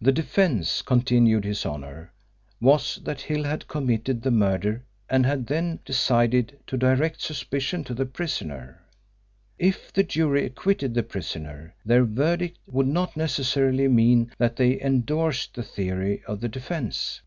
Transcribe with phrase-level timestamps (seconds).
[0.00, 2.14] The defence, continued His Honour,
[2.62, 7.92] was that Hill had committed the murder and had then decided to direct suspicion to
[7.92, 8.82] the prisoner.
[9.58, 15.52] If the jury acquitted the prisoner, their verdict would not necessarily mean that they endorsed
[15.54, 17.20] the theory of the defence.